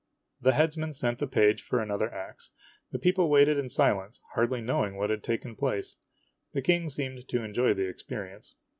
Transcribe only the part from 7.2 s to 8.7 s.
to enjoy the experience.